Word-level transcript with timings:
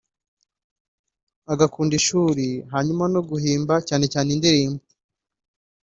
agakunda 1.53 1.93
ishuri 1.99 2.47
hanyuma 2.73 3.03
no 3.13 3.21
guhimba 3.29 3.75
cyane 3.87 4.05
cyane 4.13 4.29
indirimbo 4.35 4.83